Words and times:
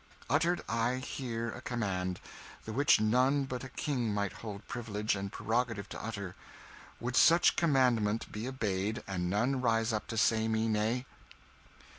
Uttered 0.31 0.63
I 0.67 0.95
here 0.95 1.51
a 1.51 1.61
command, 1.61 2.19
the 2.65 2.73
which 2.73 2.99
none 2.99 3.43
but 3.43 3.63
a 3.63 3.69
king 3.69 4.11
might 4.11 4.33
hold 4.33 4.67
privilege 4.67 5.15
and 5.15 5.31
prerogative 5.31 5.87
to 5.89 6.03
utter, 6.03 6.35
would 6.99 7.15
such 7.15 7.55
commandment 7.55 8.31
be 8.31 8.47
obeyed, 8.47 9.03
and 9.05 9.29
none 9.29 9.61
rise 9.61 9.93
up 9.93 10.07
to 10.07 10.17
say 10.17 10.47
me 10.47 10.67
nay?" 10.67 11.05